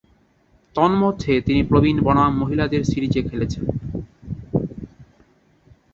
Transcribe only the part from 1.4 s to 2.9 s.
তিনি প্রবীণ বনাম মহিলাদের